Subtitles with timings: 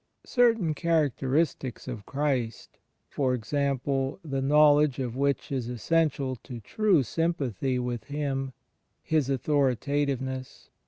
[0.25, 7.03] Certain charac teristics of Christ, for example, the knowledge of which is essential to true
[7.03, 8.53] sympathy with Him—
[9.03, 10.69] His authori tativeness.